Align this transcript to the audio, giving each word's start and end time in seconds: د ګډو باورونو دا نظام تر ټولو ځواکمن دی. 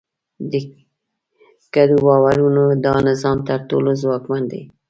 د 0.51 0.53
ګډو 1.75 1.97
باورونو 2.05 2.63
دا 2.85 2.95
نظام 3.07 3.37
تر 3.47 3.59
ټولو 3.69 3.89
ځواکمن 4.01 4.43
دی. 4.51 4.61